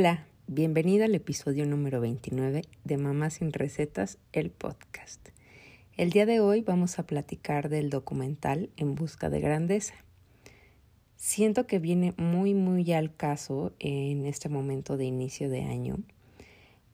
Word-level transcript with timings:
Hola, 0.00 0.28
bienvenida 0.46 1.06
al 1.06 1.14
episodio 1.16 1.66
número 1.66 2.00
29 2.00 2.62
de 2.84 2.96
Mamá 2.98 3.30
sin 3.30 3.52
Recetas, 3.52 4.18
el 4.32 4.50
podcast. 4.52 5.30
El 5.96 6.10
día 6.10 6.24
de 6.24 6.38
hoy 6.38 6.60
vamos 6.60 7.00
a 7.00 7.02
platicar 7.02 7.68
del 7.68 7.90
documental 7.90 8.70
En 8.76 8.94
Busca 8.94 9.28
de 9.28 9.40
Grandeza. 9.40 9.94
Siento 11.16 11.66
que 11.66 11.80
viene 11.80 12.14
muy, 12.16 12.54
muy 12.54 12.92
al 12.92 13.12
caso 13.12 13.72
en 13.80 14.24
este 14.24 14.48
momento 14.48 14.96
de 14.96 15.04
inicio 15.06 15.50
de 15.50 15.64
año, 15.64 15.96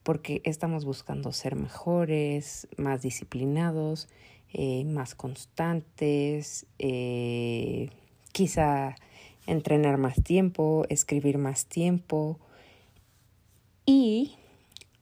porque 0.02 0.40
estamos 0.44 0.86
buscando 0.86 1.30
ser 1.32 1.56
mejores, 1.56 2.68
más 2.78 3.02
disciplinados, 3.02 4.08
eh, 4.54 4.86
más 4.86 5.14
constantes, 5.14 6.64
eh, 6.78 7.90
quizá 8.32 8.94
entrenar 9.46 9.98
más 9.98 10.22
tiempo, 10.22 10.86
escribir 10.88 11.36
más 11.36 11.66
tiempo. 11.66 12.40
Y 13.86 14.36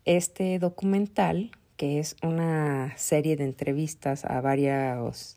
este 0.05 0.59
documental, 0.59 1.53
que 1.77 1.99
es 1.99 2.17
una 2.23 2.97
serie 2.97 3.37
de 3.37 3.45
entrevistas 3.45 4.25
a 4.25 4.41
varios, 4.41 5.37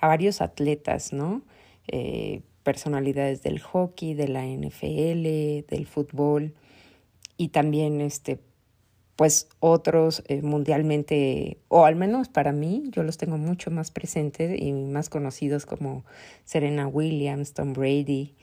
a 0.00 0.08
varios 0.08 0.40
atletas, 0.40 1.12
¿no? 1.12 1.42
Eh, 1.88 2.42
personalidades 2.62 3.42
del 3.42 3.60
hockey, 3.60 4.14
de 4.14 4.28
la 4.28 4.44
NFL, 4.44 5.66
del 5.68 5.86
fútbol 5.86 6.54
y 7.36 7.48
también 7.48 8.00
este 8.00 8.40
pues 9.14 9.48
otros 9.60 10.22
eh, 10.28 10.42
mundialmente, 10.42 11.56
o 11.68 11.86
al 11.86 11.96
menos 11.96 12.28
para 12.28 12.52
mí, 12.52 12.84
yo 12.90 13.02
los 13.02 13.16
tengo 13.16 13.38
mucho 13.38 13.70
más 13.70 13.90
presentes 13.90 14.60
y 14.60 14.72
más 14.72 15.08
conocidos 15.08 15.64
como 15.64 16.04
Serena 16.44 16.86
Williams, 16.86 17.54
Tom 17.54 17.72
Brady 17.72 18.34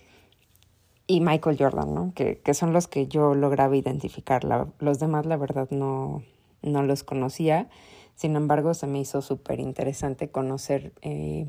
y 1.08 1.22
Michael 1.22 1.58
Jordan, 1.58 1.94
¿no? 1.94 2.14
Que, 2.16 2.40
que 2.40 2.54
son 2.54 2.74
los 2.74 2.88
que 2.88 3.08
yo 3.08 3.36
lograba 3.36 3.76
identificar. 3.76 4.44
los 4.80 5.00
demás, 5.00 5.26
la 5.26 5.38
verdad, 5.38 5.68
no, 5.72 6.24
no 6.62 6.84
los 6.84 7.04
conocía. 7.04 7.70
Sin 8.16 8.36
embargo, 8.36 8.74
se 8.74 8.88
me 8.88 9.00
hizo 9.00 9.22
súper 9.22 9.60
interesante 9.60 10.30
conocer 10.30 10.94
eh, 11.02 11.48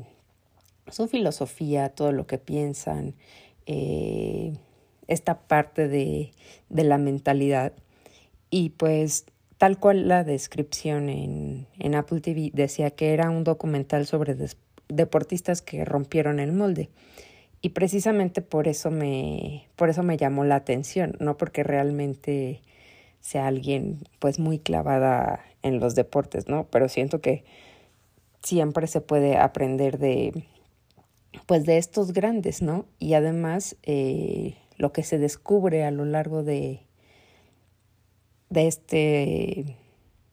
su 0.87 1.07
filosofía, 1.07 1.89
todo 1.89 2.11
lo 2.11 2.27
que 2.27 2.37
piensan, 2.37 3.15
eh, 3.65 4.53
esta 5.07 5.39
parte 5.47 5.87
de, 5.87 6.31
de 6.69 6.83
la 6.83 6.97
mentalidad 6.97 7.73
y 8.49 8.69
pues 8.69 9.25
tal 9.57 9.79
cual 9.79 10.07
la 10.07 10.23
descripción 10.23 11.09
en, 11.09 11.67
en 11.79 11.95
Apple 11.95 12.21
TV 12.21 12.51
decía 12.53 12.91
que 12.91 13.13
era 13.13 13.29
un 13.29 13.43
documental 13.43 14.05
sobre 14.05 14.35
deportistas 14.87 15.61
que 15.61 15.85
rompieron 15.85 16.39
el 16.39 16.51
molde. 16.51 16.89
Y 17.65 17.69
precisamente 17.69 18.43
por 18.43 18.67
eso 18.67 18.91
me, 18.91 19.67
por 19.75 19.89
eso 19.89 20.03
me 20.03 20.17
llamó 20.17 20.43
la 20.43 20.53
atención, 20.53 21.15
no 21.19 21.35
porque 21.35 21.63
realmente 21.63 22.61
sea 23.21 23.47
alguien 23.47 24.03
pues 24.19 24.37
muy 24.37 24.59
clavada 24.59 25.43
en 25.63 25.79
los 25.79 25.95
deportes, 25.95 26.47
¿no? 26.47 26.67
Pero 26.67 26.89
siento 26.89 27.21
que 27.21 27.43
siempre 28.43 28.85
se 28.85 29.01
puede 29.01 29.37
aprender 29.37 29.97
de 29.97 30.45
pues 31.47 31.65
de 31.65 31.79
estos 31.79 32.13
grandes, 32.13 32.61
¿no? 32.61 32.85
Y 32.99 33.15
además 33.15 33.77
eh, 33.81 34.57
lo 34.77 34.93
que 34.93 35.01
se 35.01 35.17
descubre 35.17 35.85
a 35.85 35.89
lo 35.89 36.05
largo 36.05 36.43
de, 36.43 36.81
de 38.51 38.67
este, 38.67 39.75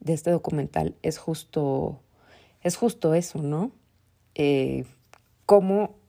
de 0.01 0.13
este 0.13 0.29
documental 0.29 0.95
es 1.01 1.17
justo, 1.17 1.99
es 2.61 2.75
justo 2.75 3.15
eso, 3.15 3.41
¿no? 3.41 3.71
Eh, 4.35 4.85
cómo 5.47 6.02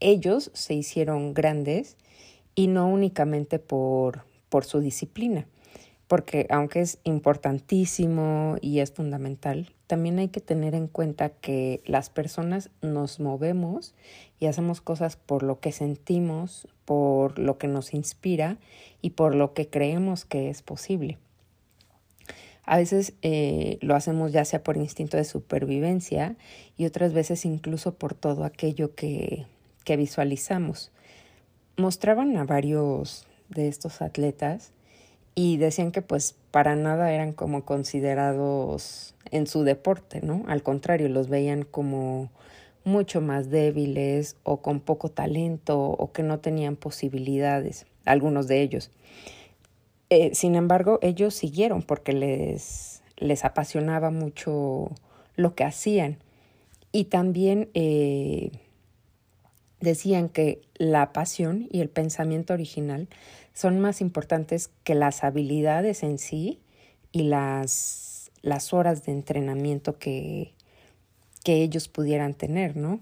ellos 0.00 0.50
se 0.54 0.74
hicieron 0.74 1.34
grandes 1.34 1.96
y 2.54 2.66
no 2.68 2.88
únicamente 2.88 3.58
por, 3.58 4.24
por 4.48 4.64
su 4.64 4.80
disciplina, 4.80 5.46
porque 6.08 6.46
aunque 6.50 6.80
es 6.80 6.98
importantísimo 7.04 8.56
y 8.60 8.80
es 8.80 8.92
fundamental, 8.92 9.72
también 9.86 10.18
hay 10.18 10.28
que 10.28 10.40
tener 10.40 10.74
en 10.74 10.88
cuenta 10.88 11.30
que 11.30 11.80
las 11.86 12.10
personas 12.10 12.70
nos 12.82 13.20
movemos 13.20 13.94
y 14.40 14.46
hacemos 14.46 14.80
cosas 14.80 15.16
por 15.16 15.42
lo 15.42 15.60
que 15.60 15.72
sentimos, 15.72 16.66
por 16.84 17.38
lo 17.38 17.58
que 17.58 17.68
nos 17.68 17.94
inspira 17.94 18.58
y 19.02 19.10
por 19.10 19.34
lo 19.34 19.54
que 19.54 19.68
creemos 19.68 20.24
que 20.24 20.50
es 20.50 20.62
posible. 20.62 21.18
A 22.64 22.78
veces 22.78 23.14
eh, 23.22 23.78
lo 23.80 23.94
hacemos 23.94 24.32
ya 24.32 24.44
sea 24.44 24.64
por 24.64 24.76
instinto 24.76 25.16
de 25.16 25.24
supervivencia 25.24 26.34
y 26.76 26.84
otras 26.86 27.12
veces 27.12 27.44
incluso 27.44 27.94
por 27.94 28.14
todo 28.14 28.42
aquello 28.42 28.96
que, 28.96 29.46
que 29.86 29.96
visualizamos. 29.96 30.90
Mostraban 31.76 32.36
a 32.36 32.44
varios 32.44 33.26
de 33.48 33.68
estos 33.68 34.02
atletas 34.02 34.72
y 35.36 35.58
decían 35.58 35.92
que 35.92 36.02
pues 36.02 36.34
para 36.50 36.74
nada 36.74 37.12
eran 37.12 37.32
como 37.32 37.64
considerados 37.64 39.14
en 39.30 39.46
su 39.46 39.62
deporte, 39.62 40.20
¿no? 40.22 40.42
Al 40.48 40.62
contrario, 40.64 41.08
los 41.08 41.28
veían 41.28 41.62
como 41.62 42.30
mucho 42.84 43.20
más 43.20 43.48
débiles 43.48 44.36
o 44.42 44.60
con 44.60 44.80
poco 44.80 45.08
talento 45.08 45.78
o 45.78 46.12
que 46.12 46.24
no 46.24 46.40
tenían 46.40 46.74
posibilidades, 46.74 47.86
algunos 48.04 48.48
de 48.48 48.62
ellos. 48.62 48.90
Eh, 50.10 50.34
sin 50.34 50.56
embargo, 50.56 50.98
ellos 51.00 51.34
siguieron 51.34 51.82
porque 51.82 52.12
les, 52.12 53.02
les 53.16 53.44
apasionaba 53.44 54.10
mucho 54.10 54.90
lo 55.36 55.54
que 55.54 55.62
hacían. 55.62 56.18
Y 56.92 57.04
también 57.04 57.68
eh, 57.74 58.50
decían 59.80 60.28
que 60.28 60.62
la 60.74 61.12
pasión 61.12 61.68
y 61.70 61.80
el 61.80 61.88
pensamiento 61.88 62.54
original 62.54 63.08
son 63.52 63.80
más 63.80 64.00
importantes 64.00 64.70
que 64.84 64.94
las 64.94 65.24
habilidades 65.24 66.02
en 66.02 66.18
sí 66.18 66.60
y 67.12 67.22
las, 67.22 68.30
las 68.42 68.72
horas 68.72 69.04
de 69.04 69.12
entrenamiento 69.12 69.98
que, 69.98 70.52
que 71.44 71.62
ellos 71.62 71.88
pudieran 71.88 72.34
tener, 72.34 72.76
¿no? 72.76 73.00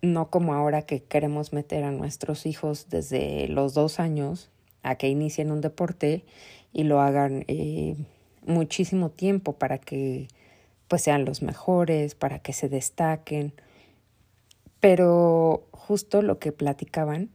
No 0.00 0.30
como 0.30 0.54
ahora 0.54 0.82
que 0.82 1.02
queremos 1.02 1.52
meter 1.52 1.84
a 1.84 1.92
nuestros 1.92 2.46
hijos 2.46 2.86
desde 2.88 3.46
los 3.48 3.74
dos 3.74 4.00
años 4.00 4.50
a 4.82 4.96
que 4.96 5.08
inicien 5.08 5.52
un 5.52 5.60
deporte 5.60 6.24
y 6.72 6.84
lo 6.84 7.00
hagan 7.00 7.44
eh, 7.48 7.96
muchísimo 8.44 9.10
tiempo 9.10 9.52
para 9.52 9.78
que 9.78 10.28
pues 10.88 11.02
sean 11.02 11.24
los 11.24 11.42
mejores, 11.42 12.14
para 12.14 12.40
que 12.40 12.52
se 12.52 12.68
destaquen. 12.68 13.52
Pero 14.82 15.68
justo 15.70 16.22
lo 16.22 16.40
que 16.40 16.50
platicaban 16.50 17.30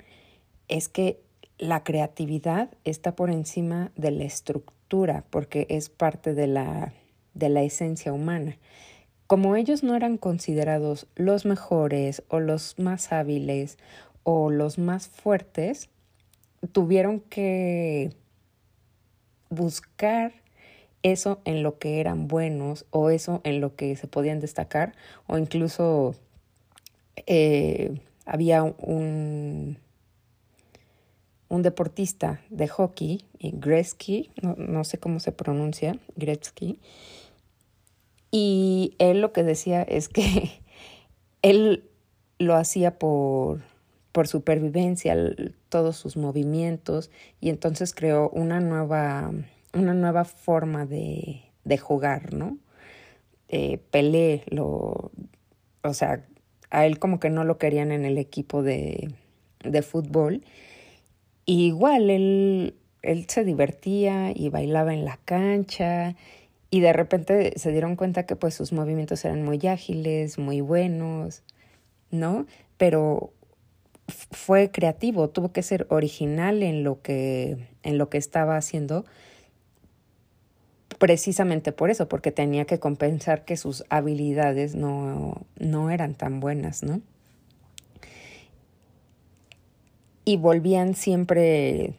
es 0.68 0.90
que 0.90 1.22
la 1.58 1.86
creatividad 1.86 2.70
está 2.84 3.16
por 3.16 3.32
encima 3.32 3.94
de 3.96 4.12
la 4.12 4.26
estructura 4.26 5.24
porque 5.30 5.66
es 5.70 5.88
parte 5.88 6.34
de 6.34 6.48
la, 6.48 6.92
de 7.36 7.48
la 7.48 7.64
esencia 7.64 8.12
humana. 8.12 8.58
Como 9.28 9.56
ellos 9.56 9.82
no 9.82 9.96
eran 9.96 10.18
considerados 10.18 11.08
los 11.16 11.46
mejores 11.46 12.22
o 12.28 12.42
los 12.42 12.78
más 12.80 13.14
hábiles 13.14 13.78
o 14.24 14.50
los 14.50 14.78
más 14.78 15.08
fuertes, 15.08 15.90
tuvieron 16.74 17.22
que 17.22 18.12
buscar 19.50 20.34
eso 21.02 21.40
en 21.46 21.64
lo 21.64 21.80
que 21.80 22.02
eran 22.02 22.28
buenos 22.28 22.86
o 22.90 23.10
eso 23.10 23.40
en 23.46 23.62
lo 23.62 23.78
que 23.78 23.96
se 23.96 24.08
podían 24.08 24.42
destacar 24.42 24.96
o 25.28 25.38
incluso 25.38 26.14
eh, 27.26 28.00
había 28.26 28.64
un, 28.64 29.78
un 31.50 31.62
deportista 31.62 32.42
de 32.50 32.68
hockey, 32.68 33.26
Gretzky, 33.40 34.32
no, 34.42 34.56
no 34.58 34.84
sé 34.84 34.98
cómo 34.98 35.20
se 35.20 35.32
pronuncia, 35.32 36.00
Gretzky, 36.16 36.80
y 38.32 38.96
él 39.00 39.22
lo 39.22 39.34
que 39.34 39.44
decía 39.44 39.82
es 39.84 40.10
que 40.10 40.52
él 41.42 41.90
lo 42.38 42.56
hacía 42.56 43.00
por 43.00 43.62
por 44.18 44.28
supervivencia, 44.28 45.16
todos 45.70 45.96
sus 45.96 46.18
movimientos, 46.18 47.12
y 47.40 47.50
entonces 47.50 47.94
creó 47.94 48.32
una 48.32 48.60
nueva, 48.60 49.32
una 49.76 49.94
nueva 49.94 50.26
forma 50.26 50.88
de, 50.88 51.44
de 51.66 51.78
jugar, 51.78 52.34
¿no? 52.34 52.58
Eh, 53.48 53.78
Pelé 53.92 54.44
lo, 54.48 55.12
o 55.84 55.94
sea, 55.94 56.26
a 56.70 56.86
él 56.86 57.00
como 57.00 57.20
que 57.20 57.30
no 57.30 57.44
lo 57.44 57.58
querían 57.58 57.92
en 57.92 58.06
el 58.06 58.18
equipo 58.18 58.64
de, 58.64 59.10
de 59.64 59.82
fútbol. 59.82 60.44
igual 61.46 62.10
él, 62.10 62.76
él 63.02 63.26
se 63.30 63.44
divertía 63.44 64.32
y 64.36 64.50
bailaba 64.50 64.94
en 64.94 65.06
la 65.06 65.18
cancha 65.26 66.16
y 66.70 66.82
de 66.82 66.94
repente 66.94 67.54
se 67.58 67.72
dieron 67.72 67.96
cuenta 67.96 68.26
que 68.26 68.36
pues 68.36 68.54
sus 68.54 68.74
movimientos 68.74 69.24
eran 69.26 69.44
muy 69.44 69.66
ágiles, 69.68 70.38
muy 70.38 70.62
buenos, 70.62 71.44
¿no? 72.12 72.46
Pero 72.78 73.32
fue 74.08 74.72
creativo, 74.72 75.30
tuvo 75.30 75.52
que 75.52 75.64
ser 75.64 75.86
original 75.90 76.64
en 76.64 76.84
lo 76.84 77.02
que, 77.02 77.58
en 77.84 77.98
lo 77.98 78.10
que 78.10 78.18
estaba 78.18 78.58
haciendo, 78.58 79.06
precisamente 81.00 81.72
por 81.72 81.90
eso, 81.90 82.08
porque 82.08 82.32
tenía 82.32 82.66
que 82.66 82.80
compensar 82.80 83.46
que 83.46 83.58
sus 83.58 83.84
habilidades 83.90 84.76
no, 84.76 85.46
no 85.60 85.90
eran 85.92 86.16
tan 86.16 86.40
buenas, 86.40 86.84
¿no? 86.84 87.02
Y 90.26 90.38
volvían 90.38 90.94
siempre 90.96 91.94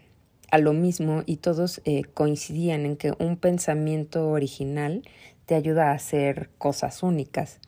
a 0.50 0.58
lo 0.58 0.72
mismo 0.72 1.22
y 1.26 1.36
todos 1.36 1.80
eh, 1.84 2.04
coincidían 2.14 2.86
en 2.86 2.96
que 2.96 3.12
un 3.18 3.36
pensamiento 3.36 4.30
original 4.30 5.02
te 5.46 5.54
ayuda 5.54 5.90
a 5.90 5.94
hacer 5.94 6.50
cosas 6.58 7.02
únicas 7.02 7.58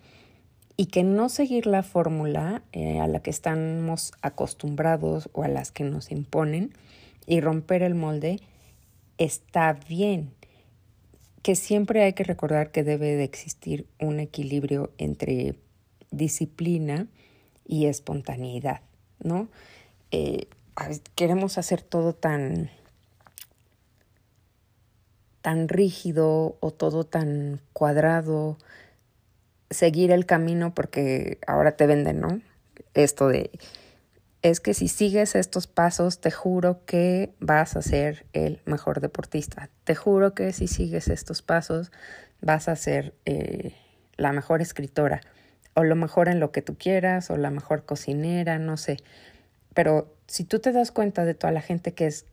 y 0.76 0.86
que 0.86 1.02
no 1.02 1.28
seguir 1.28 1.66
la 1.66 1.82
fórmula 1.82 2.62
eh, 2.72 3.00
a 3.00 3.06
la 3.06 3.20
que 3.20 3.30
estamos 3.30 4.12
acostumbrados 4.22 5.28
o 5.32 5.42
a 5.42 5.48
las 5.48 5.72
que 5.72 5.84
nos 5.84 6.10
imponen 6.10 6.72
y 7.26 7.40
romper 7.40 7.82
el 7.82 7.94
molde 7.94 8.40
está 9.18 9.78
bien, 9.88 10.30
que 11.42 11.56
siempre 11.56 12.02
hay 12.02 12.12
que 12.12 12.24
recordar 12.24 12.70
que 12.70 12.84
debe 12.84 13.16
de 13.16 13.24
existir 13.24 13.86
un 13.98 14.20
equilibrio 14.20 14.92
entre 14.98 15.54
disciplina 16.10 17.06
y 17.66 17.86
espontaneidad, 17.86 18.82
¿no? 19.22 19.48
Eh, 20.10 20.48
queremos 21.14 21.58
hacer 21.58 21.82
todo 21.82 22.14
tan 22.14 22.70
tan 25.40 25.68
rígido 25.68 26.58
o 26.60 26.70
todo 26.70 27.04
tan 27.04 27.60
cuadrado, 27.72 28.58
seguir 29.70 30.10
el 30.10 30.26
camino 30.26 30.74
porque 30.74 31.38
ahora 31.46 31.76
te 31.76 31.86
venden, 31.86 32.20
¿no? 32.20 32.40
Esto 32.94 33.28
de, 33.28 33.50
es 34.42 34.60
que 34.60 34.74
si 34.74 34.88
sigues 34.88 35.34
estos 35.34 35.66
pasos, 35.66 36.20
te 36.20 36.30
juro 36.30 36.84
que 36.86 37.34
vas 37.40 37.76
a 37.76 37.82
ser 37.82 38.26
el 38.32 38.60
mejor 38.64 39.00
deportista. 39.00 39.68
Te 39.84 39.94
juro 39.94 40.34
que 40.34 40.52
si 40.52 40.66
sigues 40.66 41.08
estos 41.08 41.42
pasos, 41.42 41.92
vas 42.40 42.68
a 42.68 42.76
ser 42.76 43.14
eh, 43.26 43.74
la 44.16 44.32
mejor 44.32 44.62
escritora 44.62 45.20
o 45.74 45.84
lo 45.84 45.94
mejor 45.94 46.28
en 46.28 46.40
lo 46.40 46.52
que 46.52 46.62
tú 46.62 46.76
quieras 46.76 47.30
o 47.30 47.36
la 47.36 47.50
mejor 47.50 47.84
cocinera, 47.84 48.58
no 48.58 48.76
sé. 48.76 48.96
Pero 49.74 50.14
si 50.26 50.44
tú 50.44 50.58
te 50.58 50.72
das 50.72 50.90
cuenta 50.90 51.24
de 51.24 51.34
toda 51.34 51.52
la 51.52 51.60
gente 51.60 51.92
que 51.92 52.06
es 52.06 52.26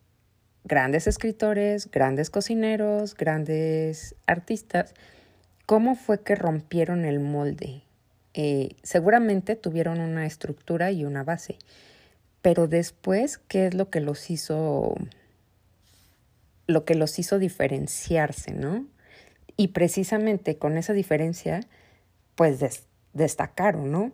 grandes 0.64 1.08
escritores, 1.08 1.90
grandes 1.92 2.30
cocineros, 2.30 3.16
grandes 3.16 4.16
artistas, 4.26 4.94
¿cómo 5.66 5.96
fue 5.96 6.22
que 6.22 6.36
rompieron 6.36 7.06
el 7.06 7.20
molde? 7.20 7.84
Eh, 8.34 8.76
seguramente 8.84 9.56
tuvieron 9.56 10.00
una 10.00 10.26
estructura 10.26 10.92
y 10.92 11.06
una 11.06 11.24
base, 11.24 11.58
pero 12.48 12.70
después, 12.70 13.40
¿qué 13.40 13.68
es 13.68 13.74
lo 13.74 13.90
que 13.90 14.00
los 14.00 14.30
hizo, 14.30 14.96
lo 16.66 16.86
que 16.86 16.96
los 16.96 17.20
hizo 17.20 17.40
diferenciarse, 17.40 18.54
no? 18.54 18.88
Y 19.58 19.68
precisamente 19.68 20.58
con 20.58 20.78
esa 20.78 20.94
diferencia, 20.94 21.60
pues 22.36 22.64
destacaron, 23.12 23.92
¿no? 23.92 24.14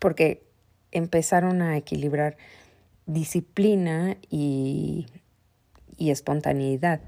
Porque 0.00 0.42
empezaron 0.90 1.62
a 1.62 1.76
equilibrar 1.76 2.36
disciplina 3.06 4.16
y, 4.28 5.06
y 5.96 6.10
espontaneidad. 6.10 7.00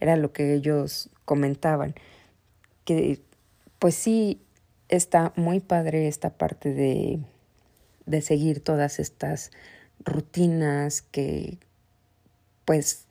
Era 0.00 0.16
lo 0.16 0.32
que 0.32 0.54
ellos 0.54 1.08
comentaban. 1.24 1.94
Que 2.84 3.22
pues 3.78 3.94
sí 3.94 4.42
está 4.88 5.32
muy 5.36 5.60
padre 5.60 6.08
esta 6.08 6.30
parte 6.30 6.74
de, 6.74 7.20
de 8.06 8.22
seguir 8.22 8.60
todas 8.60 8.98
estas 8.98 9.50
rutinas 10.04 11.02
que 11.02 11.58
pues 12.64 13.06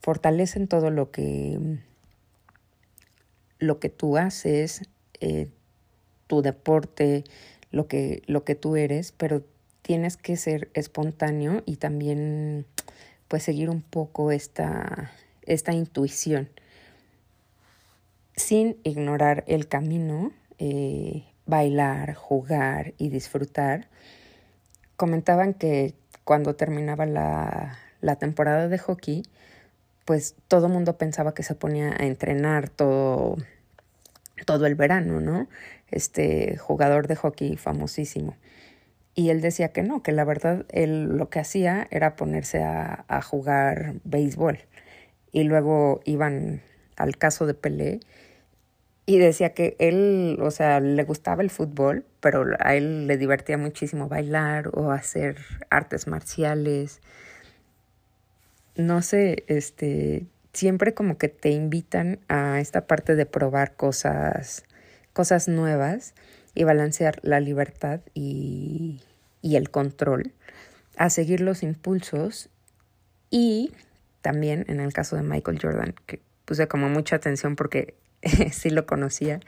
fortalecen 0.00 0.68
todo 0.68 0.90
lo 0.90 1.10
que 1.10 1.78
lo 3.58 3.80
que 3.80 3.88
tú 3.88 4.16
haces, 4.16 4.82
eh, 5.20 5.48
tu 6.26 6.42
deporte, 6.42 7.24
lo 7.70 7.88
que, 7.88 8.22
lo 8.26 8.44
que 8.44 8.54
tú 8.54 8.76
eres, 8.76 9.12
pero 9.12 9.42
tienes 9.82 10.16
que 10.16 10.36
ser 10.36 10.70
espontáneo 10.74 11.62
y 11.66 11.76
también 11.76 12.66
pues 13.28 13.42
seguir 13.42 13.70
un 13.70 13.82
poco 13.82 14.30
esta, 14.30 15.12
esta 15.42 15.72
intuición. 15.72 16.48
Sin 18.36 18.76
ignorar 18.82 19.44
el 19.46 19.68
camino, 19.68 20.32
eh, 20.58 21.24
bailar, 21.46 22.14
jugar 22.14 22.94
y 22.98 23.08
disfrutar. 23.08 23.88
Comentaban 24.96 25.54
que 25.54 25.94
cuando 26.24 26.56
terminaba 26.56 27.06
la, 27.06 27.78
la 28.00 28.16
temporada 28.16 28.68
de 28.68 28.78
hockey, 28.78 29.22
pues 30.04 30.34
todo 30.48 30.68
mundo 30.68 30.96
pensaba 30.98 31.34
que 31.34 31.42
se 31.42 31.54
ponía 31.54 31.94
a 31.98 32.06
entrenar 32.06 32.68
todo, 32.68 33.36
todo 34.46 34.66
el 34.66 34.74
verano, 34.74 35.20
¿no? 35.20 35.48
Este 35.90 36.56
jugador 36.56 37.06
de 37.08 37.16
hockey 37.16 37.56
famosísimo. 37.56 38.36
Y 39.14 39.30
él 39.30 39.40
decía 39.40 39.68
que 39.68 39.82
no, 39.82 40.02
que 40.02 40.12
la 40.12 40.24
verdad 40.24 40.66
él 40.70 41.04
lo 41.16 41.30
que 41.30 41.38
hacía 41.38 41.86
era 41.90 42.16
ponerse 42.16 42.62
a, 42.62 43.04
a 43.08 43.22
jugar 43.22 43.94
béisbol. 44.04 44.58
Y 45.30 45.44
luego 45.44 46.00
iban 46.04 46.62
al 46.96 47.16
caso 47.16 47.46
de 47.46 47.54
Pelé 47.54 48.00
y 49.06 49.18
decía 49.18 49.52
que 49.52 49.76
él, 49.78 50.38
o 50.40 50.50
sea, 50.50 50.80
le 50.80 51.04
gustaba 51.04 51.42
el 51.42 51.50
fútbol, 51.50 52.06
pero 52.20 52.44
a 52.58 52.74
él 52.74 53.06
le 53.06 53.18
divertía 53.18 53.58
muchísimo 53.58 54.08
bailar 54.08 54.70
o 54.72 54.90
hacer 54.90 55.36
artes 55.68 56.06
marciales. 56.06 57.00
No 58.76 59.02
sé, 59.02 59.44
este, 59.46 60.26
siempre 60.54 60.94
como 60.94 61.18
que 61.18 61.28
te 61.28 61.50
invitan 61.50 62.18
a 62.28 62.60
esta 62.60 62.86
parte 62.86 63.14
de 63.14 63.26
probar 63.26 63.74
cosas, 63.76 64.64
cosas 65.12 65.48
nuevas 65.48 66.14
y 66.54 66.64
balancear 66.64 67.18
la 67.22 67.40
libertad 67.40 68.00
y, 68.14 69.02
y 69.42 69.56
el 69.56 69.70
control, 69.70 70.32
a 70.96 71.10
seguir 71.10 71.40
los 71.42 71.62
impulsos 71.62 72.48
y 73.28 73.72
también 74.22 74.64
en 74.68 74.80
el 74.80 74.94
caso 74.94 75.16
de 75.16 75.22
Michael 75.22 75.58
Jordan, 75.60 75.94
que 76.06 76.20
puse 76.46 76.68
como 76.68 76.88
mucha 76.88 77.16
atención 77.16 77.56
porque 77.56 77.94
sí 78.52 78.70
lo 78.70 78.86
conocía, 78.86 79.40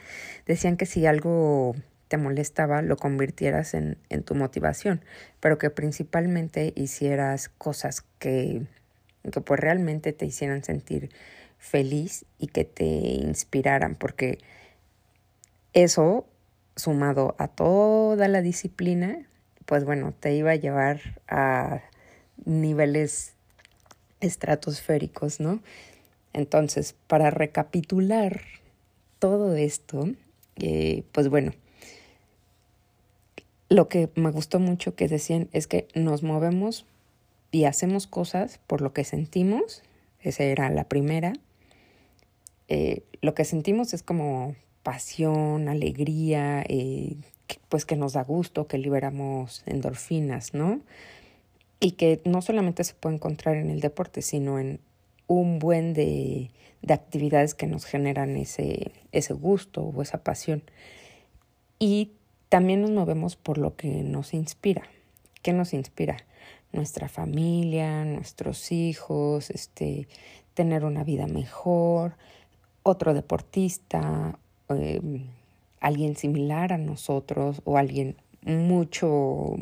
decían 0.46 0.76
que 0.76 0.87
si 0.87 1.06
algo 1.06 1.75
te 2.08 2.19
molestaba, 2.19 2.82
lo 2.82 2.96
convirtieras 2.96 3.75
en, 3.75 3.99
en 4.08 4.23
tu 4.23 4.34
motivación, 4.34 5.02
pero 5.40 5.58
que 5.58 5.70
principalmente 5.70 6.73
hicieras 6.76 7.49
cosas 7.49 8.05
que, 8.19 8.62
que 9.32 9.40
pues 9.40 9.58
realmente 9.61 10.12
te 10.12 10.26
hicieran 10.26 10.62
sentir 10.62 11.11
feliz 11.58 12.25
y 12.38 12.49
que 12.49 12.64
te 12.64 12.84
inspiraran, 12.84 13.96
porque 13.96 14.38
eso, 15.72 16.26
sumado 16.76 17.34
a 17.38 17.49
toda 17.49 18.29
la 18.29 18.40
disciplina, 18.40 19.27
pues 19.65 19.84
bueno, 19.84 20.15
te 20.19 20.34
iba 20.34 20.53
a 20.53 20.56
llevar 20.56 21.00
a 21.29 21.82
niveles 22.44 23.34
estratosféricos, 24.20 25.41
¿no? 25.41 25.60
Entonces, 26.32 26.94
para 27.06 27.31
recapitular 27.31 28.41
todo 29.19 29.55
esto, 29.56 30.08
eh, 30.56 31.05
pues 31.13 31.29
bueno, 31.29 31.53
lo 33.69 33.89
que 33.89 34.11
me 34.15 34.31
gustó 34.31 34.61
mucho 34.61 34.94
que 34.94 35.08
decían 35.08 35.49
es 35.53 35.67
que 35.67 35.89
nos 35.94 36.23
movemos 36.23 36.87
y 37.51 37.65
hacemos 37.65 38.06
cosas 38.06 38.61
por 38.67 38.81
lo 38.81 38.93
que 38.93 39.05
sentimos, 39.05 39.82
esa 40.20 40.44
era 40.44 40.70
la 40.70 40.85
primera. 40.85 41.32
Eh, 42.69 43.03
lo 43.23 43.35
que 43.35 43.44
sentimos 43.44 43.94
es 43.94 44.03
como 44.03 44.55
pasión, 44.82 45.69
alegría, 45.69 46.65
eh, 46.69 47.17
pues 47.69 47.85
que 47.85 47.96
nos 47.96 48.13
da 48.13 48.23
gusto, 48.23 48.67
que 48.67 48.79
liberamos 48.79 49.63
endorfinas, 49.67 50.55
¿no? 50.55 50.81
Y 51.81 51.93
que 51.93 52.20
no 52.25 52.43
solamente 52.43 52.85
se 52.85 52.94
puede 52.94 53.17
encontrar 53.17 53.56
en 53.56 53.70
el 53.70 53.81
deporte, 53.81 54.23
sino 54.23 54.58
en 54.58 54.81
un 55.26 55.58
buen 55.58 55.92
de, 55.94 56.50
de 56.82 56.94
actividades 56.94 57.54
que 57.54 57.66
nos 57.66 57.84
generan 57.84 58.36
ese, 58.36 58.92
ese 59.12 59.32
gusto 59.32 59.82
o 59.82 60.02
esa 60.02 60.22
pasión. 60.22 60.62
Y 61.78 62.12
también 62.48 62.82
nos 62.82 62.90
movemos 62.90 63.36
por 63.36 63.58
lo 63.58 63.76
que 63.76 63.88
nos 64.02 64.34
inspira. 64.34 64.82
¿Qué 65.42 65.52
nos 65.52 65.74
inspira? 65.74 66.16
Nuestra 66.72 67.08
familia, 67.08 68.04
nuestros 68.04 68.72
hijos, 68.72 69.50
este, 69.50 70.08
tener 70.54 70.84
una 70.84 71.04
vida 71.04 71.26
mejor, 71.26 72.16
otro 72.82 73.14
deportista, 73.14 74.38
eh, 74.68 75.00
alguien 75.80 76.16
similar 76.16 76.72
a 76.72 76.78
nosotros 76.78 77.62
o 77.64 77.78
alguien 77.78 78.16
mucho 78.42 79.56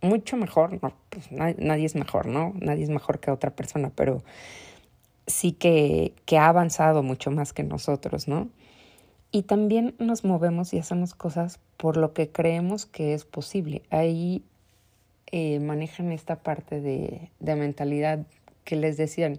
mucho 0.00 0.36
mejor, 0.36 0.80
no, 0.82 0.92
pues 1.10 1.30
nadie, 1.32 1.84
es 1.84 1.94
mejor, 1.94 2.26
¿no? 2.26 2.52
Nadie 2.60 2.84
es 2.84 2.90
mejor 2.90 3.20
que 3.20 3.30
otra 3.30 3.50
persona, 3.50 3.90
pero 3.94 4.22
sí 5.26 5.52
que, 5.52 6.12
que 6.24 6.38
ha 6.38 6.48
avanzado 6.48 7.02
mucho 7.02 7.30
más 7.30 7.52
que 7.52 7.62
nosotros, 7.62 8.28
¿no? 8.28 8.48
Y 9.30 9.42
también 9.42 9.94
nos 9.98 10.24
movemos 10.24 10.72
y 10.72 10.78
hacemos 10.78 11.14
cosas 11.14 11.60
por 11.76 11.96
lo 11.96 12.14
que 12.14 12.30
creemos 12.30 12.86
que 12.86 13.12
es 13.12 13.24
posible. 13.24 13.82
Ahí 13.90 14.42
eh, 15.30 15.60
manejan 15.60 16.12
esta 16.12 16.36
parte 16.36 16.80
de, 16.80 17.30
de 17.40 17.56
mentalidad 17.56 18.20
que 18.64 18.76
les 18.76 18.96
decían, 18.96 19.38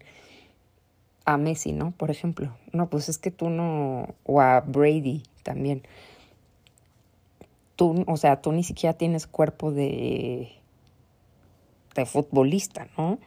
a 1.30 1.38
Messi, 1.38 1.74
¿no? 1.74 1.92
Por 1.92 2.10
ejemplo. 2.10 2.56
No, 2.72 2.90
pues 2.90 3.08
es 3.08 3.18
que 3.18 3.32
tú 3.32 3.50
no, 3.50 4.16
o 4.24 4.42
a 4.42 4.62
Brady 4.62 5.24
también. 5.44 5.84
Tú, 7.80 8.04
o 8.08 8.18
sea, 8.18 8.42
tú 8.42 8.52
ni 8.52 8.64
siquiera 8.64 8.98
tienes 8.98 9.26
cuerpo 9.26 9.72
de, 9.72 10.52
de 11.96 12.06
futbolista, 12.06 12.90
¿no? 12.98 13.20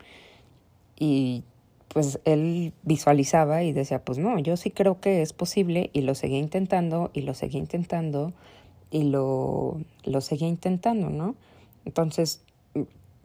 Y 0.98 1.42
pues 1.88 2.20
él 2.26 2.74
visualizaba 2.82 3.62
y 3.62 3.72
decía, 3.72 4.04
pues 4.04 4.18
no, 4.18 4.38
yo 4.38 4.58
sí 4.58 4.70
creo 4.70 5.00
que 5.00 5.22
es 5.22 5.32
posible 5.32 5.88
y 5.94 6.02
lo 6.02 6.14
seguía 6.14 6.38
intentando 6.38 7.10
y 7.14 7.22
lo 7.22 7.32
seguía 7.32 7.60
intentando 7.60 8.34
y 8.90 9.04
lo, 9.04 9.80
lo 10.04 10.20
seguía 10.20 10.48
intentando, 10.48 11.08
¿no? 11.08 11.34
Entonces, 11.86 12.44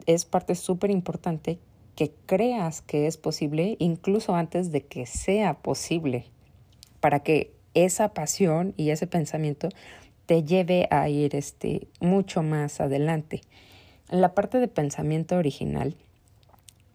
es 0.06 0.24
parte 0.24 0.54
súper 0.54 0.90
importante 0.90 1.58
que 1.94 2.10
creas 2.24 2.80
que 2.80 3.06
es 3.06 3.18
posible 3.18 3.76
incluso 3.80 4.34
antes 4.34 4.72
de 4.72 4.86
que 4.86 5.04
sea 5.04 5.58
posible, 5.60 6.24
para 7.00 7.20
que 7.20 7.52
esa 7.74 8.14
pasión 8.14 8.72
y 8.78 8.90
ese 8.90 9.06
pensamiento 9.06 9.68
te 10.28 10.44
lleve 10.44 10.88
a 10.90 11.08
ir 11.08 11.34
este, 11.34 11.88
mucho 12.00 12.42
más 12.42 12.82
adelante. 12.82 13.40
En 14.10 14.20
la 14.20 14.34
parte 14.34 14.58
de 14.58 14.68
pensamiento 14.68 15.38
original 15.38 15.96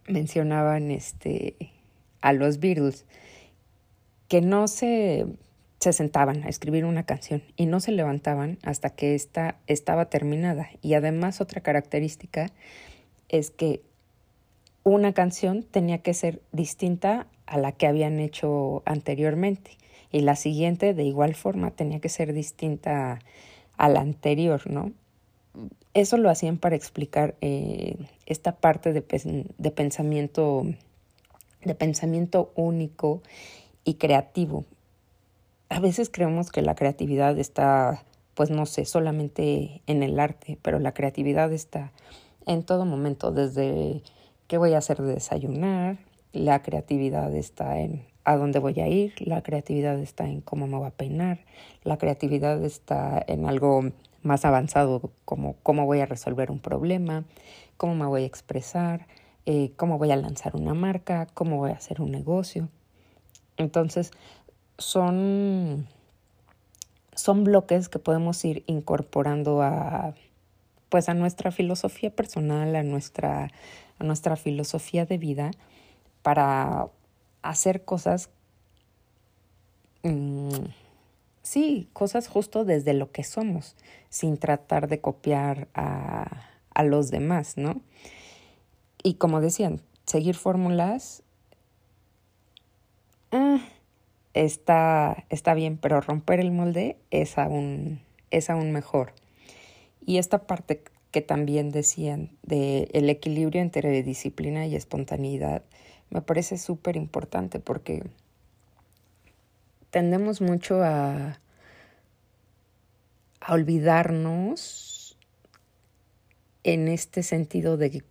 mencionaban 0.08 0.92
este, 0.92 1.56
a 2.22 2.32
los 2.32 2.60
Beatles 2.60 3.06
que 4.28 4.42
no 4.42 4.68
se, 4.68 5.26
se 5.80 5.94
sentaban 5.94 6.44
a 6.44 6.48
escribir 6.48 6.86
una 6.86 7.08
canción 7.08 7.42
y 7.58 7.66
no 7.66 7.80
se 7.80 7.92
levantaban 7.92 8.60
hasta 8.62 8.92
que 8.92 9.16
esta 9.16 9.56
estaba 9.66 10.12
terminada. 10.12 10.70
Y 10.84 10.94
además 10.94 11.42
otra 11.42 11.62
característica 11.62 12.52
es 13.30 13.50
que 13.50 13.82
una 14.84 15.12
canción 15.14 15.64
tenía 15.64 15.98
que 15.98 16.14
ser 16.14 16.44
distinta 16.52 17.26
a 17.48 17.58
la 17.58 17.72
que 17.72 17.88
habían 17.88 18.20
hecho 18.20 18.84
anteriormente 18.86 19.72
y 20.14 20.22
la 20.22 20.36
siguiente 20.36 20.94
de 20.94 21.04
igual 21.04 21.34
forma 21.34 21.72
tenía 21.72 22.00
que 22.00 22.08
ser 22.08 22.34
distinta 22.34 23.20
a 23.78 23.90
la 23.90 24.00
anterior, 24.00 24.70
¿no? 24.70 24.94
Eso 25.96 26.18
lo 26.18 26.30
hacían 26.30 26.58
para 26.60 26.76
explicar 26.76 27.36
eh, 27.42 27.98
esta 28.28 28.56
parte 28.56 28.94
de, 28.94 29.04
de, 29.58 29.72
pensamiento, 29.72 30.66
de 31.64 31.76
pensamiento 31.76 32.52
único 32.56 33.22
y 33.84 33.96
creativo. 33.96 34.66
A 35.70 35.80
veces 35.80 36.12
creemos 36.12 36.52
que 36.52 36.62
la 36.62 36.76
creatividad 36.76 37.38
está, 37.40 38.04
pues 38.36 38.52
no 38.52 38.68
sé, 38.68 38.86
solamente 38.86 39.82
en 39.88 40.04
el 40.04 40.20
arte, 40.20 40.60
pero 40.62 40.78
la 40.78 40.94
creatividad 40.94 41.52
está 41.52 41.92
en 42.46 42.62
todo 42.62 42.86
momento, 42.86 43.32
desde 43.32 44.04
qué 44.48 44.60
voy 44.60 44.74
a 44.74 44.78
hacer 44.78 45.02
de 45.02 45.16
desayunar, 45.16 45.98
la 46.34 46.62
creatividad 46.62 47.34
está 47.36 47.80
en 47.80 48.13
a 48.26 48.36
dónde 48.38 48.60
voy 48.60 48.80
a 48.80 48.88
ir, 48.88 49.14
la 49.20 49.42
creatividad 49.42 50.00
está 50.00 50.28
en 50.28 50.42
cómo 50.42 50.68
me 50.68 50.78
voy 50.78 50.88
a 50.88 50.92
peinar, 50.92 51.40
la 51.84 51.98
creatividad 51.98 52.64
está 52.64 53.24
en 53.28 53.46
algo 53.48 53.92
más 54.22 54.46
avanzado 54.46 55.12
como 55.26 55.56
cómo 55.64 55.86
voy 55.86 56.00
a 56.00 56.06
resolver 56.06 56.50
un 56.50 56.60
problema, 56.60 57.26
cómo 57.78 57.96
me 57.96 58.06
voy 58.06 58.24
a 58.24 58.26
expresar, 58.26 59.08
eh, 59.46 59.72
cómo 59.76 59.98
voy 59.98 60.12
a 60.12 60.16
lanzar 60.16 60.56
una 60.56 60.74
marca, 60.74 61.28
cómo 61.34 61.58
voy 61.58 61.72
a 61.72 61.76
hacer 61.76 62.02
un 62.02 62.12
negocio. 62.12 62.70
Entonces, 63.58 64.12
son, 64.78 65.88
son 67.14 67.44
bloques 67.44 67.90
que 67.90 68.00
podemos 68.00 68.44
ir 68.46 68.64
incorporando 68.68 69.62
a, 69.62 70.14
pues 70.90 71.10
a 71.10 71.14
nuestra 71.14 71.52
filosofía 71.52 72.10
personal, 72.10 72.76
a 72.76 72.84
nuestra, 72.84 73.50
a 74.00 74.04
nuestra 74.04 74.38
filosofía 74.38 75.06
de 75.06 75.18
vida 75.18 75.52
para 76.22 76.88
hacer 77.44 77.86
cosas 77.86 78.30
mm, 80.04 80.66
sí, 81.44 81.90
cosas 81.94 82.28
justo 82.28 82.66
desde 82.66 82.94
lo 82.94 83.12
que 83.12 83.24
somos, 83.24 83.76
sin 84.10 84.38
tratar 84.38 84.88
de 84.88 85.00
copiar 85.00 85.68
a, 85.76 86.50
a 86.74 86.84
los 86.84 87.12
demás, 87.12 87.58
¿no? 87.58 87.82
Y 89.04 89.16
como 89.16 89.42
decían, 89.42 89.82
seguir 90.06 90.36
fórmulas 90.36 91.24
ah, 93.32 93.60
está, 94.34 95.26
está 95.30 95.54
bien, 95.54 95.78
pero 95.78 96.02
romper 96.02 96.40
el 96.40 96.52
molde 96.52 96.98
es 97.12 97.38
aún, 97.38 98.02
es 98.32 98.50
aún 98.50 98.72
mejor. 98.72 99.14
Y 100.06 100.18
esta 100.18 100.48
parte 100.48 100.84
que 101.12 101.22
también 101.22 101.70
decían 101.70 102.32
de 102.42 102.90
el 102.94 103.10
equilibrio 103.10 103.62
entre 103.62 104.02
disciplina 104.02 104.66
y 104.66 104.76
espontaneidad 104.76 105.64
me 106.14 106.22
parece 106.22 106.60
súper 106.60 106.96
importante 106.96 107.60
porque 107.60 108.04
tendemos 109.90 110.42
mucho 110.42 110.84
a, 110.84 111.40
a 113.42 113.54
olvidarnos 113.54 115.18
en 116.64 116.88
este 116.88 117.24
sentido 117.24 117.78
de 117.78 118.04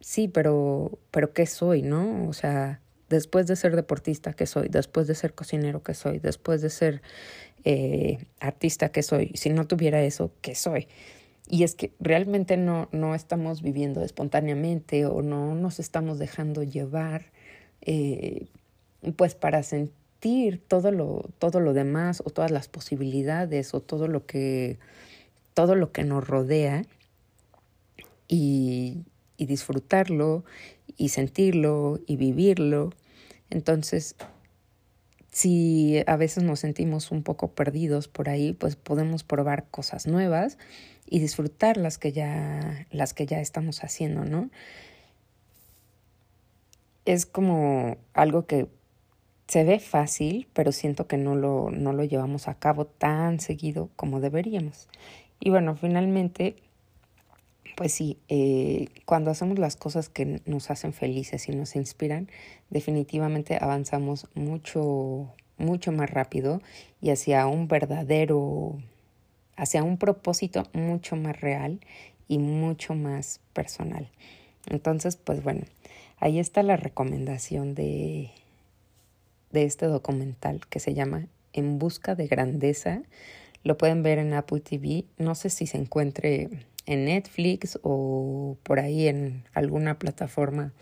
sí, 0.00 0.26
pero, 0.26 0.98
pero 1.12 1.32
¿qué 1.32 1.46
soy, 1.46 1.82
no? 1.82 2.28
O 2.28 2.32
sea, 2.32 2.80
después 3.08 3.46
de 3.46 3.54
ser 3.54 3.76
deportista, 3.76 4.32
¿qué 4.32 4.46
soy? 4.46 4.68
Después 4.68 5.06
de 5.06 5.14
ser 5.14 5.32
cocinero, 5.32 5.84
¿qué 5.84 5.94
soy? 5.94 6.18
Después 6.18 6.60
de 6.60 6.70
ser 6.70 7.02
eh, 7.64 8.18
artista, 8.40 8.90
¿qué 8.90 9.04
soy? 9.04 9.30
Si 9.34 9.50
no 9.50 9.68
tuviera 9.68 10.02
eso, 10.02 10.32
¿qué 10.40 10.56
soy? 10.56 10.88
Y 11.48 11.62
es 11.62 11.74
que 11.74 11.92
realmente 12.00 12.56
no, 12.56 12.88
no 12.90 13.14
estamos 13.14 13.62
viviendo 13.62 14.02
espontáneamente 14.02 15.06
o 15.06 15.22
no 15.22 15.54
nos 15.54 15.78
estamos 15.78 16.18
dejando 16.18 16.62
llevar, 16.64 17.26
eh, 17.82 18.46
pues 19.16 19.36
para 19.36 19.62
sentir 19.62 20.60
todo 20.66 20.90
lo, 20.90 21.30
todo 21.38 21.60
lo 21.60 21.72
demás 21.72 22.20
o 22.24 22.30
todas 22.30 22.50
las 22.50 22.66
posibilidades 22.66 23.74
o 23.74 23.80
todo 23.80 24.08
lo 24.08 24.26
que, 24.26 24.78
todo 25.54 25.76
lo 25.76 25.92
que 25.92 26.02
nos 26.02 26.26
rodea 26.26 26.84
y, 28.26 29.04
y 29.36 29.46
disfrutarlo 29.46 30.44
y 30.96 31.10
sentirlo 31.10 32.00
y 32.08 32.16
vivirlo. 32.16 32.90
Entonces, 33.50 34.16
si 35.30 36.02
a 36.06 36.16
veces 36.16 36.42
nos 36.42 36.60
sentimos 36.60 37.12
un 37.12 37.22
poco 37.22 37.52
perdidos 37.52 38.08
por 38.08 38.28
ahí, 38.28 38.52
pues 38.52 38.74
podemos 38.74 39.22
probar 39.22 39.68
cosas 39.70 40.08
nuevas 40.08 40.58
y 41.06 41.20
disfrutar 41.20 41.76
las 41.76 41.98
que 41.98 42.12
ya, 42.12 42.86
las 42.90 43.14
que 43.14 43.26
ya 43.26 43.40
estamos 43.40 43.82
haciendo, 43.84 44.24
¿no? 44.24 44.50
Es 47.04 47.26
como 47.26 47.96
algo 48.14 48.46
que 48.46 48.68
se 49.46 49.64
ve 49.64 49.78
fácil, 49.78 50.48
pero 50.52 50.72
siento 50.72 51.06
que 51.06 51.16
no 51.16 51.36
lo, 51.36 51.70
no 51.70 51.92
lo 51.92 52.04
llevamos 52.04 52.48
a 52.48 52.54
cabo 52.54 52.86
tan 52.86 53.38
seguido 53.38 53.90
como 53.94 54.20
deberíamos. 54.20 54.88
Y 55.38 55.50
bueno, 55.50 55.76
finalmente, 55.76 56.56
pues 57.76 57.92
sí, 57.92 58.18
eh, 58.28 58.88
cuando 59.04 59.30
hacemos 59.30 59.58
las 59.58 59.76
cosas 59.76 60.08
que 60.08 60.40
nos 60.46 60.70
hacen 60.70 60.92
felices 60.92 61.48
y 61.48 61.52
nos 61.52 61.76
inspiran, 61.76 62.28
definitivamente 62.70 63.56
avanzamos 63.60 64.28
mucho, 64.34 65.32
mucho 65.58 65.92
más 65.92 66.10
rápido 66.10 66.60
y 67.00 67.10
hacia 67.10 67.46
un 67.46 67.68
verdadero, 67.68 68.78
hacia 69.56 69.82
un 69.82 69.98
propósito 69.98 70.64
mucho 70.72 71.16
más 71.16 71.40
real 71.40 71.80
y 72.28 72.38
mucho 72.38 72.94
más 72.94 73.40
personal. 73.52 74.10
Entonces, 74.68 75.16
pues 75.16 75.42
bueno, 75.42 75.64
ahí 76.18 76.38
está 76.38 76.62
la 76.62 76.76
recomendación 76.76 77.74
de, 77.74 78.30
de 79.52 79.64
este 79.64 79.86
documental 79.86 80.60
que 80.68 80.80
se 80.80 80.94
llama 80.94 81.26
En 81.52 81.78
Busca 81.78 82.14
de 82.14 82.26
Grandeza. 82.26 83.02
Lo 83.62 83.78
pueden 83.78 84.02
ver 84.02 84.18
en 84.18 84.32
Apple 84.34 84.60
TV. 84.60 85.04
No 85.18 85.34
sé 85.34 85.50
si 85.50 85.66
se 85.66 85.78
encuentre 85.78 86.50
en 86.86 87.04
Netflix 87.04 87.78
o 87.82 88.56
por 88.62 88.80
ahí 88.80 89.08
en 89.08 89.44
alguna 89.54 89.98
plataforma 89.98 90.72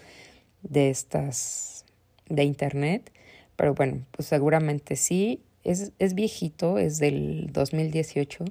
de 0.63 0.91
estas 0.91 1.85
de 2.29 2.45
internet. 2.45 3.11
Pero 3.57 3.75
bueno, 3.75 4.05
pues 4.11 4.29
seguramente 4.29 4.97
sí. 4.97 5.41
Es, 5.65 5.93
es 5.99 6.15
viejito, 6.15 6.79
es 6.79 6.99
del 6.99 7.51
2018, 7.53 8.45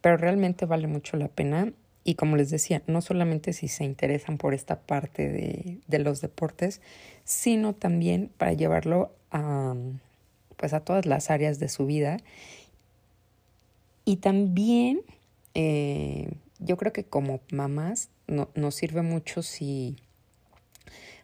pero 0.00 0.16
realmente 0.16 0.66
vale 0.66 0.86
mucho 0.86 1.16
la 1.16 1.28
pena. 1.28 1.72
Y 2.04 2.16
como 2.16 2.36
les 2.36 2.50
decía, 2.50 2.82
no 2.86 3.00
solamente 3.00 3.52
si 3.52 3.68
se 3.68 3.84
interesan 3.84 4.36
por 4.36 4.52
esta 4.52 4.80
parte 4.80 5.28
de, 5.28 5.78
de 5.86 5.98
los 5.98 6.20
deportes, 6.20 6.80
sino 7.24 7.74
también 7.74 8.30
para 8.36 8.52
llevarlo 8.52 9.12
a, 9.30 9.74
pues 10.56 10.72
a 10.74 10.80
todas 10.80 11.06
las 11.06 11.30
áreas 11.30 11.58
de 11.58 11.68
su 11.68 11.86
vida. 11.86 12.18
Y 14.04 14.16
también 14.16 15.00
eh, 15.54 16.32
yo 16.58 16.76
creo 16.76 16.92
que 16.92 17.04
como 17.04 17.40
mamás 17.50 18.10
no, 18.26 18.48
nos 18.54 18.74
sirve 18.74 19.02
mucho 19.02 19.42
si 19.42 19.96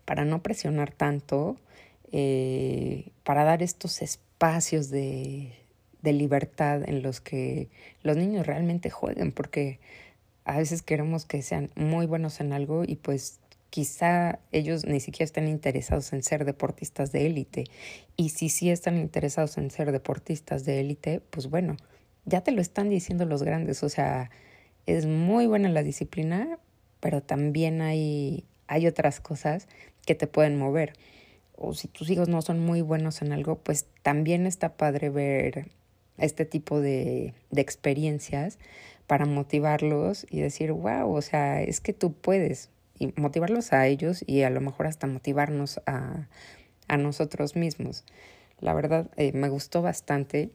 para 0.05 0.25
no 0.25 0.43
presionar 0.43 0.93
tanto, 0.93 1.57
eh, 2.11 3.11
para 3.23 3.45
dar 3.45 3.63
estos 3.63 4.03
espacios 4.03 4.30
de, 4.41 5.53
de 6.01 6.13
libertad 6.13 6.89
en 6.89 7.03
los 7.03 7.21
que 7.21 7.69
los 8.03 8.17
niños 8.17 8.47
realmente 8.47 8.89
jueguen, 8.89 9.33
porque 9.33 9.81
a 10.45 10.57
veces 10.57 10.81
queremos 10.81 11.27
que 11.27 11.43
sean 11.43 11.71
muy 11.77 12.07
buenos 12.07 12.41
en 12.41 12.55
algo 12.55 12.85
y 12.87 12.97
pues 12.97 13.39
quizá 13.69 14.39
ellos 14.51 14.87
ni 14.87 14.99
siquiera 14.99 15.27
estén 15.27 15.47
interesados 15.47 16.13
en 16.15 16.23
ser 16.23 16.47
deportistas 16.47 17.13
de 17.13 17.27
élite. 17.27 17.65
Y 18.17 18.31
si 18.31 18.49
sí 18.49 18.71
están 18.71 18.97
interesados 18.97 19.59
en 19.59 19.71
ser 19.71 19.93
deportistas 19.93 20.65
de 20.65 20.81
élite, 20.81 21.21
pues 21.31 21.51
bueno, 21.51 21.77
ya 22.25 22.41
te 22.41 22.51
lo 22.51 22.63
están 22.63 22.89
diciendo 22.89 23.27
los 23.27 23.43
grandes. 23.43 23.83
O 23.83 23.91
sea, 23.91 24.31
es 24.87 25.05
muy 25.05 25.47
buena 25.47 25.69
la 25.69 25.83
disciplina, 25.83 26.59
pero 27.01 27.23
también 27.23 27.83
hay, 27.83 28.45
hay 28.67 28.87
otras 28.87 29.21
cosas 29.21 29.69
que 30.07 30.15
te 30.15 30.27
pueden 30.27 30.59
mover. 30.59 30.95
O 31.61 31.75
si 31.75 31.87
tus 31.87 32.11
hijos 32.11 32.29
no 32.29 32.43
son 32.43 32.59
muy 32.59 32.81
buenos 32.81 33.23
en 33.23 33.33
algo, 33.33 33.57
pues 33.57 33.87
también 34.03 34.47
está 34.47 34.77
padre 34.77 35.11
ver 35.11 35.69
este 36.19 36.45
tipo 36.45 36.81
de, 36.81 37.35
de 37.51 37.61
experiencias 37.61 38.59
para 39.07 39.27
motivarlos 39.27 40.27
y 40.31 40.41
decir, 40.41 40.73
wow, 40.73 41.13
o 41.13 41.23
sea, 41.23 41.63
es 41.63 41.81
que 41.81 41.93
tú 41.93 42.13
puedes, 42.13 42.71
y 42.99 43.13
motivarlos 43.17 43.73
a 43.73 43.87
ellos 43.87 44.25
y 44.27 44.43
a 44.43 44.51
lo 44.51 44.61
mejor 44.61 44.87
hasta 44.87 45.07
motivarnos 45.07 45.81
a, 45.87 46.29
a 46.89 46.97
nosotros 46.97 47.57
mismos. 47.57 48.05
La 48.61 48.75
verdad, 48.75 49.11
eh, 49.17 49.33
me 49.33 49.49
gustó 49.49 49.83
bastante. 49.83 50.51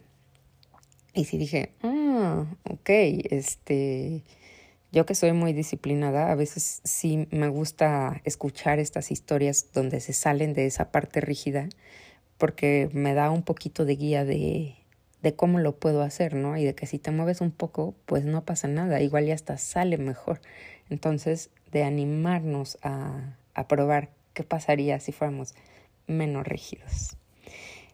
Y 1.13 1.25
sí 1.25 1.37
dije, 1.37 1.71
ah, 1.81 2.45
ok, 2.69 2.89
este, 2.89 4.23
yo 4.95 5.05
que 5.05 5.13
soy 5.13 5.33
muy 5.33 5.51
disciplinada, 5.51 6.31
a 6.31 6.35
veces 6.35 6.79
sí 6.85 7.27
me 7.29 7.49
gusta 7.49 8.21
escuchar 8.23 8.79
estas 8.79 9.11
historias 9.11 9.73
donde 9.73 9.99
se 9.99 10.13
salen 10.13 10.53
de 10.53 10.67
esa 10.67 10.89
parte 10.89 11.19
rígida, 11.19 11.67
porque 12.37 12.89
me 12.93 13.13
da 13.13 13.29
un 13.29 13.43
poquito 13.43 13.83
de 13.83 13.97
guía 13.97 14.23
de, 14.23 14.77
de 15.21 15.35
cómo 15.35 15.59
lo 15.59 15.75
puedo 15.75 16.01
hacer, 16.01 16.33
¿no? 16.33 16.55
Y 16.55 16.63
de 16.63 16.75
que 16.75 16.87
si 16.87 16.97
te 16.97 17.11
mueves 17.11 17.41
un 17.41 17.51
poco, 17.51 17.93
pues 18.05 18.23
no 18.23 18.45
pasa 18.45 18.69
nada, 18.69 19.01
igual 19.01 19.25
ya 19.25 19.33
hasta 19.33 19.57
sale 19.57 19.97
mejor. 19.97 20.39
Entonces, 20.89 21.49
de 21.73 21.83
animarnos 21.83 22.77
a, 22.81 23.35
a 23.53 23.67
probar 23.67 24.11
qué 24.33 24.43
pasaría 24.43 25.01
si 25.01 25.11
fuéramos 25.11 25.55
menos 26.07 26.47
rígidos. 26.47 27.17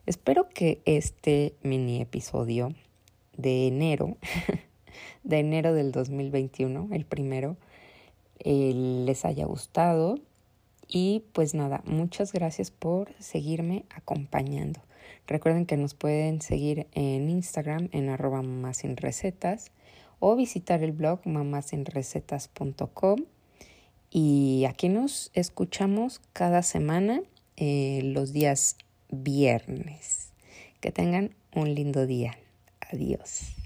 Espero 0.06 0.50
que 0.50 0.84
este 0.86 1.56
mini 1.64 2.00
episodio 2.00 2.76
de 3.38 3.66
enero, 3.66 4.18
de 5.24 5.40
enero 5.40 5.74
del 5.74 5.92
2021, 5.92 6.90
el 6.92 7.06
primero, 7.06 7.58
eh, 8.40 8.74
les 9.06 9.26
haya 9.26 9.46
gustado. 9.46 10.20
Y 10.88 11.24
pues 11.34 11.54
nada, 11.54 11.82
muchas 11.86 12.34
gracias 12.34 12.72
por 12.72 13.14
seguirme 13.20 13.86
acompañando. 13.96 14.82
Recuerden 15.28 15.66
que 15.66 15.78
nos 15.78 15.94
pueden 15.94 16.42
seguir 16.42 16.88
en 16.94 17.30
Instagram 17.30 17.88
en 17.94 18.10
arroba 18.10 18.42
recetas 18.96 19.72
o 20.20 20.36
visitar 20.36 20.84
el 20.84 20.92
blog 20.92 21.22
mamasinrecetas.com. 21.26 23.20
Y 24.10 24.66
aquí 24.68 24.90
nos 24.90 25.32
escuchamos 25.34 26.20
cada 26.34 26.64
semana 26.64 27.22
eh, 27.56 28.02
los 28.04 28.34
días 28.34 28.76
viernes. 29.10 30.34
Que 30.82 30.92
tengan 30.92 31.34
un 31.56 31.74
lindo 31.76 32.06
día. 32.06 32.38
Adiós. 32.92 33.61